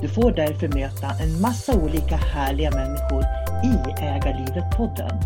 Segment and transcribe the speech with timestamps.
[0.00, 3.22] Du får därför möta en massa olika härliga människor
[3.64, 5.20] i Ägarlivet-podden.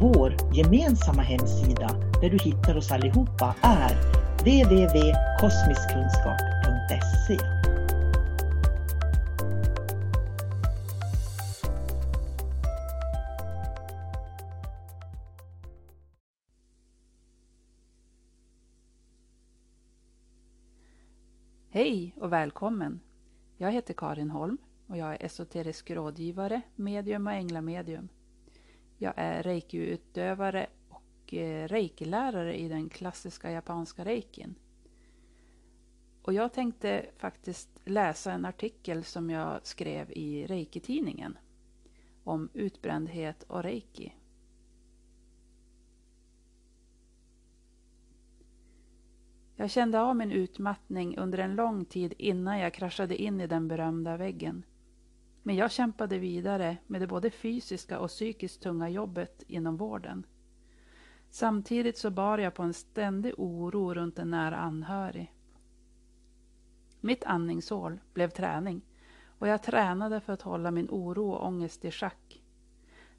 [0.00, 1.88] Vår gemensamma hemsida
[2.20, 3.96] där du hittar oss allihopa är
[4.38, 7.38] www.kosmiskkunskap.se
[21.70, 23.00] Hej och välkommen!
[23.60, 28.08] Jag heter Karin Holm och jag är esoterisk rådgivare, medium och änglamedium.
[28.98, 31.02] Jag är reiki-utövare och
[31.32, 34.54] reikilärare reiki-lärare i den klassiska japanska reikin.
[36.22, 41.38] Och jag tänkte faktiskt läsa en artikel som jag skrev i Reiki-tidningen
[42.24, 44.12] om utbrändhet och reiki.
[49.60, 53.68] Jag kände av min utmattning under en lång tid innan jag kraschade in i den
[53.68, 54.64] berömda väggen.
[55.42, 60.26] Men jag kämpade vidare med det både fysiska och psykiskt tunga jobbet inom vården.
[61.30, 65.32] Samtidigt så bar jag på en ständig oro runt en nära anhörig.
[67.00, 68.80] Mitt andningshål blev träning
[69.38, 72.42] och jag tränade för att hålla min oro och ångest i schack.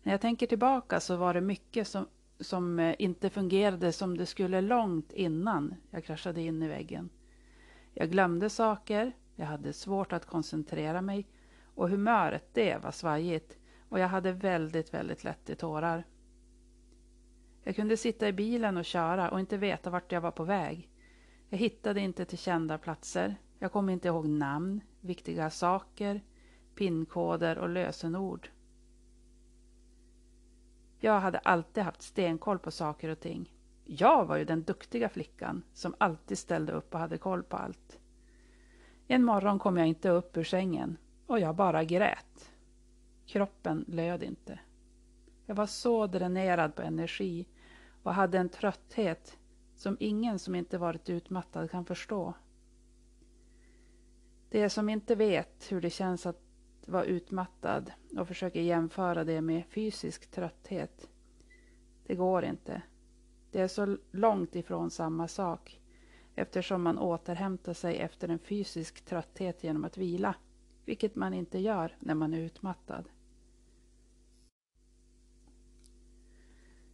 [0.04, 2.08] När jag tänker tillbaka så var det mycket som
[2.40, 7.10] som eh, inte fungerade som det skulle långt innan jag kraschade in i väggen.
[7.94, 11.28] Jag glömde saker, jag hade svårt att koncentrera mig
[11.64, 13.58] och humöret det var svajigt
[13.90, 16.04] och jag hade väldigt, väldigt lätt i tårar.
[17.64, 20.90] Jag kunde sitta i bilen och köra och inte veta vart jag var på väg.
[21.50, 23.36] Jag hittade inte till kända platser.
[23.60, 26.22] Jag kom inte ihåg namn, viktiga saker,
[26.76, 28.50] pinkoder och lösenord.
[31.00, 33.54] Jag hade alltid haft stenkoll på saker och ting.
[33.86, 38.00] Jag var ju den duktiga flickan som alltid ställde upp och hade koll på allt.
[39.08, 42.52] En morgon kom jag inte upp ur sängen och jag bara grät.
[43.26, 44.60] Kroppen löd inte.
[45.46, 47.48] Jag var så dränerad på energi
[48.04, 49.38] och hade en trötthet
[49.76, 52.34] som ingen som inte varit utmattad kan förstå.
[54.50, 56.49] De som inte vet hur det känns att
[56.88, 61.10] vara utmattad och försöker jämföra det med fysisk trötthet.
[62.06, 62.82] Det går inte.
[63.52, 65.80] Det är så långt ifrån samma sak
[66.36, 70.36] eftersom man återhämtar sig efter en fysisk trötthet genom att vila,
[70.86, 73.10] vilket man inte gör när man är utmattad.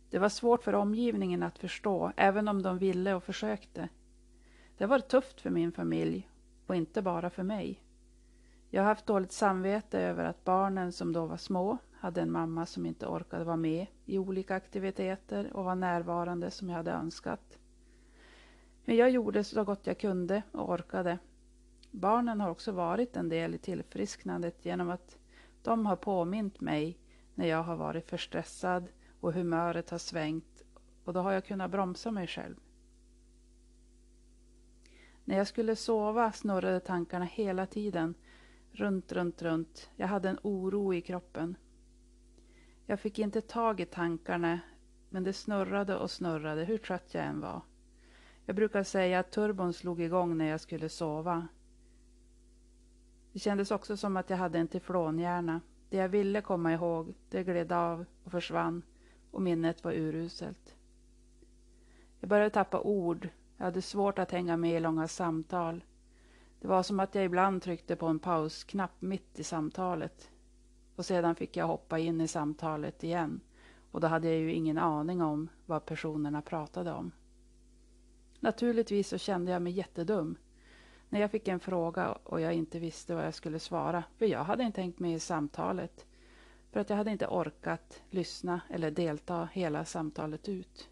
[0.10, 3.90] Det var svårt för omgivningen att förstå, även om de ville och försökte.
[4.78, 6.30] Det var tufft för min familj
[6.68, 7.85] och inte bara för mig.
[8.70, 12.66] Jag har haft dåligt samvete över att barnen som då var små hade en mamma
[12.66, 17.60] som inte orkade vara med i olika aktiviteter och var närvarande som jag hade önskat.
[18.86, 21.18] Men jag gjorde så gott jag kunde och orkade.
[21.92, 25.18] Barnen har också varit en del i tillfrisknandet genom att
[25.64, 26.98] de har påmint mig
[27.36, 28.88] när jag har varit för stressad
[29.20, 30.64] och humöret har svängt
[31.04, 32.56] och då har jag kunnat bromsa mig själv.
[35.26, 38.16] När jag skulle sova snurrade tankarna hela tiden.
[38.78, 39.90] Runt, runt, runt.
[39.96, 41.58] Jag hade en oro i kroppen.
[42.86, 44.60] Jag fick inte tag i tankarna,
[45.10, 47.62] men det snurrade och snurrade hur trött jag än var.
[48.46, 51.48] Jag brukar säga att turbon slog igång när jag skulle sova.
[53.34, 55.62] Det kändes också som att jag hade en teflonhjärna.
[55.90, 58.82] Det jag ville komma ihåg, det gled av och försvann
[59.32, 60.76] och minnet var uruselt.
[62.20, 63.30] Jag började tappa ord.
[63.58, 65.84] Jag hade svårt att hänga med i långa samtal.
[66.66, 70.32] Det var som att jag ibland tryckte på en pausknapp mitt i samtalet.
[70.96, 73.42] Och sedan fick jag hoppa in i samtalet igen.
[73.92, 77.12] Och då hade jag ju ingen aning om vad personerna pratade om.
[78.40, 80.38] Naturligtvis så kände jag mig jättedum
[81.10, 84.04] när jag fick en fråga och jag inte visste vad jag skulle svara.
[84.18, 86.06] För jag hade inte tänkt med i samtalet.
[86.72, 90.90] För att jag hade inte orkat lyssna eller delta hela samtalet ut.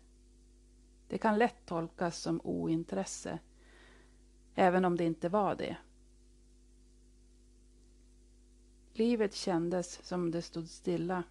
[1.08, 3.40] Det kan lätt tolkas som ointresse,
[4.56, 5.78] även om det inte var det.
[8.94, 11.24] Livet kändes som det stod stilla.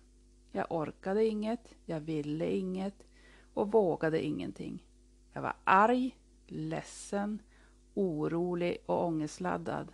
[0.53, 3.07] Jag orkade inget, jag ville inget
[3.55, 4.87] och vågade ingenting.
[5.33, 6.17] Jag var arg,
[6.47, 7.39] ledsen,
[7.95, 9.93] orolig och ångestladdad.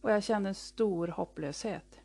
[0.00, 2.00] Och jag kände en stor hopplöshet.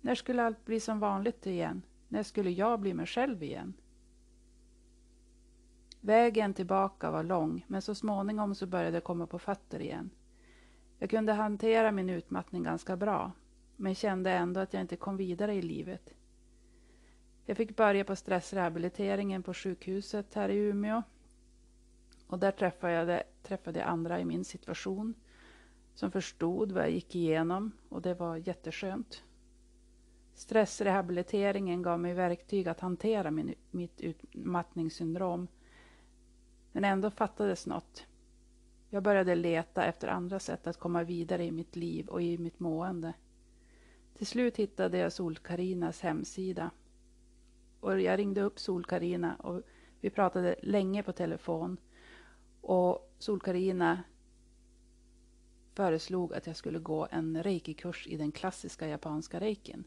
[0.00, 1.82] När skulle allt bli som vanligt igen?
[2.08, 3.74] När skulle jag bli mig själv igen?
[6.00, 10.10] Vägen tillbaka var lång, men så småningom så började jag komma på fötter igen.
[10.98, 13.32] Jag kunde hantera min utmattning ganska bra,
[13.76, 16.14] men kände ändå att jag inte kom vidare i livet.
[17.44, 21.02] Jag fick börja på stressrehabiliteringen på sjukhuset här i Umeå.
[22.26, 25.14] Och där träffade jag, träffade jag andra i min situation
[25.94, 29.22] som förstod vad jag gick igenom och det var jätteskönt.
[30.34, 35.48] Stressrehabiliteringen gav mig verktyg att hantera min, mitt utmattningssyndrom.
[36.78, 38.06] Men ändå fattades något.
[38.90, 42.60] Jag började leta efter andra sätt att komma vidare i mitt liv och i mitt
[42.60, 43.12] mående.
[44.14, 46.70] Till slut hittade jag Sol-Karinas hemsida.
[47.80, 49.62] Och jag ringde upp Sol-Karina och
[50.00, 51.76] vi pratade länge på telefon.
[52.60, 54.02] Och Sol-Karina
[55.74, 59.84] föreslog att jag skulle gå en reikikurs i den klassiska japanska reikin.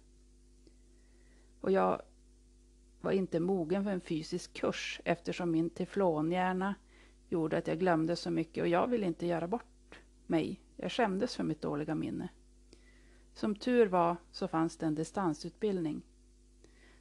[1.61, 2.01] Och jag
[3.01, 6.75] var inte mogen för en fysisk kurs eftersom min teflonhjärna
[7.29, 10.59] gjorde att jag glömde så mycket och jag ville inte göra bort mig.
[10.77, 12.29] Jag skämdes för mitt dåliga minne.
[13.33, 16.01] Som tur var så fanns det en distansutbildning.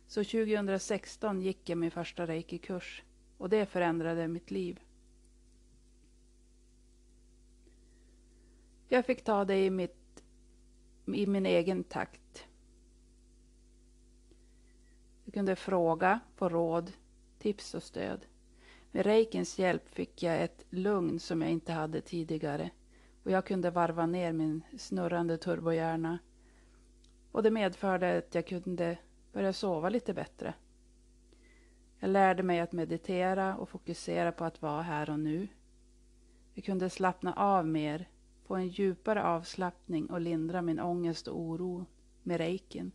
[0.06, 3.02] Så 2016 gick jag min första reiki-kurs
[3.38, 4.80] och det förändrade mitt liv.
[8.88, 10.22] Jag fick ta det i, mitt,
[11.06, 12.46] i min egen takt.
[15.30, 16.92] Jag kunde fråga, få råd,
[17.38, 18.26] tips och stöd.
[18.90, 22.70] Med reikins hjälp fick jag ett lugn som jag inte hade tidigare
[23.22, 26.18] och jag kunde varva ner min snurrande turbohjärna.
[27.32, 28.98] Och det medförde att jag kunde
[29.32, 30.54] börja sova lite bättre.
[31.98, 35.48] Jag lärde mig att meditera och fokusera på att vara här och nu.
[36.54, 38.08] Jag kunde slappna av mer,
[38.46, 41.86] få en djupare avslappning och lindra min ångest och oro
[42.22, 42.92] med reikin.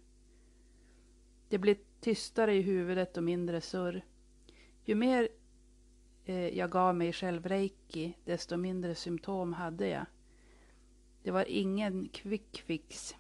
[1.50, 4.02] Det blev tystare i huvudet och mindre surr.
[4.84, 5.28] Ju mer
[6.26, 10.06] eh, jag gav mig själv reiki, desto mindre symptom hade jag.
[11.24, 13.16] Det var ingen quick fix.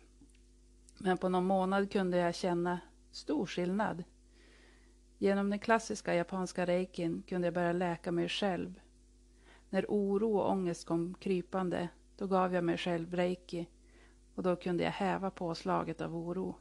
[0.97, 2.79] Men på någon månad kunde jag känna
[3.11, 4.03] stor skillnad.
[5.17, 8.79] Genom den klassiska japanska reikin kunde jag börja läka mig själv.
[9.69, 13.67] När oro och ångest kom krypande, då gav jag mig själv reiki
[14.35, 16.55] och då kunde jag häva påslaget av oro.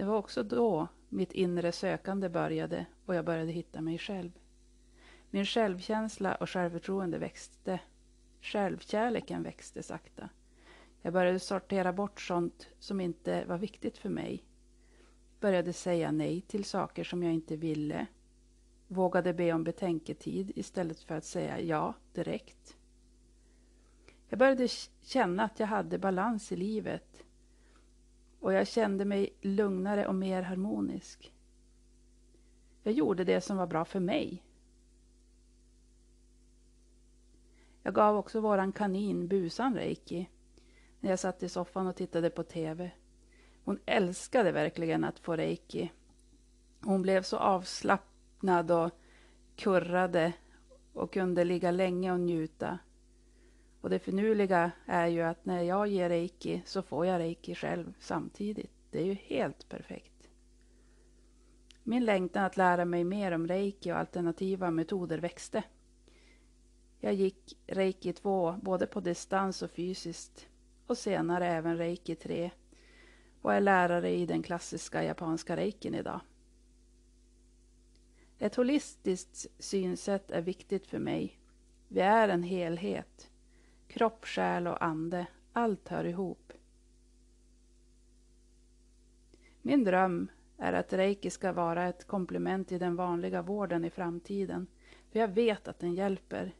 [0.00, 4.30] Det var också då mitt inre sökande började och jag började hitta mig själv.
[5.30, 7.80] Min självkänsla och självförtroende växte.
[8.40, 10.28] Självkärleken växte sakta.
[11.02, 14.44] Jag började sortera bort sånt som inte var viktigt för mig.
[15.40, 18.06] Började säga nej till saker som jag inte ville.
[18.88, 22.76] Vågade be om betänketid istället för att säga ja direkt.
[24.28, 24.68] Jag började
[25.02, 27.24] känna att jag hade balans i livet
[28.40, 31.32] och jag kände mig lugnare och mer harmonisk.
[32.82, 34.44] Jag gjorde det som var bra för mig.
[37.82, 40.28] Jag gav också våran kanin Busan reiki
[41.00, 42.90] när jag satt i soffan och tittade på TV.
[43.64, 45.92] Hon älskade verkligen att få reiki.
[46.80, 48.90] Hon blev så avslappnad och
[49.56, 50.32] kurrade
[50.92, 52.78] och kunde ligga länge och njuta.
[53.80, 57.94] Och det finurliga är ju att när jag ger reiki så får jag reiki själv
[57.98, 58.70] samtidigt.
[58.90, 60.30] Det är ju helt perfekt.
[61.82, 65.62] Min längtan att lära mig mer om reiki och alternativa metoder växte.
[67.00, 70.48] Jag gick reiki 2 både på distans och fysiskt
[70.86, 72.50] och senare även reiki 3
[73.42, 76.20] och är lärare i den klassiska japanska reikin idag.
[78.38, 81.38] Ett holistiskt synsätt är viktigt för mig.
[81.88, 83.29] Vi är en helhet.
[83.90, 86.52] Kropp, själ och ande, allt hör ihop.
[89.62, 90.28] Min dröm
[90.58, 94.66] är att reiki ska vara ett komplement i den vanliga vården i framtiden.
[95.12, 96.54] För jag vet att den hjälper.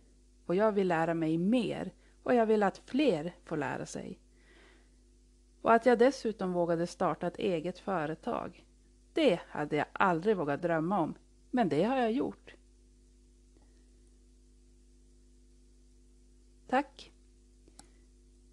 [0.46, 1.92] Och jag vill lära mig mer.
[2.22, 4.18] Och jag vill att fler får lära sig.
[5.62, 8.64] Och att jag dessutom vågade starta ett eget företag.
[9.12, 11.14] Det hade jag aldrig vågat drömma om.
[11.50, 12.54] Men det har jag gjort.
[16.68, 17.12] Tack!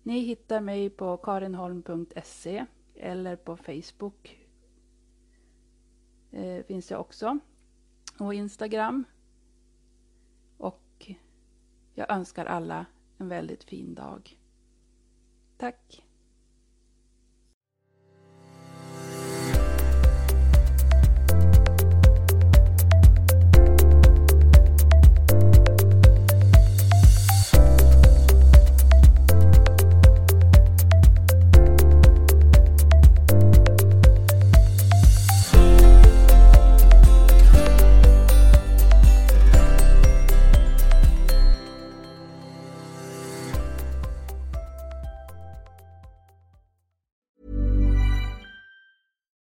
[0.08, 4.48] Ni hittar mig på karinholm.se eller på Facebook.
[6.32, 7.40] Eh, finns jag också.
[8.20, 9.04] Och Instagram.
[10.58, 11.12] Och
[11.94, 12.86] jag önskar alla
[13.18, 14.38] en väldigt fin dag.
[15.58, 16.07] Tack!